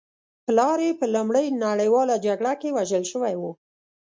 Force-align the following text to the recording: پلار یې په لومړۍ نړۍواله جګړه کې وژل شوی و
پلار 0.45 0.79
یې 0.85 0.91
په 0.99 1.05
لومړۍ 1.15 1.47
نړۍواله 1.63 2.15
جګړه 2.25 2.53
کې 2.61 2.69
وژل 2.77 3.03
شوی 3.11 3.33
و 3.37 3.43